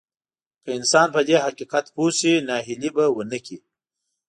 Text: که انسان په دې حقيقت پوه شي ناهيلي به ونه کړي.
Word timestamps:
که 0.63 0.69
انسان 0.77 1.07
په 1.15 1.21
دې 1.27 1.37
حقيقت 1.45 1.85
پوه 1.95 2.11
شي 2.19 2.33
ناهيلي 2.47 2.89
به 2.95 3.05
ونه 3.15 3.39
کړي. 3.45 3.57